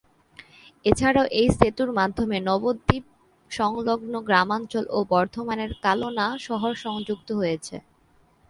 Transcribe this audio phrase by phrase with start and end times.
[0.85, 7.75] এছাড়াও এই সেতুর মাধ্যমে নবদ্বীপ-সংলগ্ন গ্রামাঞ্চল ও বর্ধমানের কালনা শহর সংযুক্ত হয়েছে।